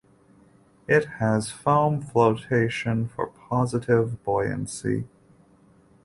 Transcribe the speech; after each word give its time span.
It 0.87 1.05
has 1.19 1.51
foam 1.51 2.01
flotation 2.01 3.07
for 3.09 3.27
positive 3.27 4.23
buoyancy. 4.23 5.03